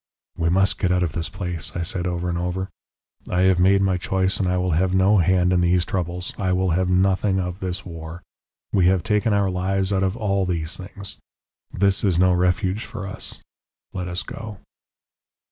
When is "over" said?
2.07-2.27, 2.39-2.69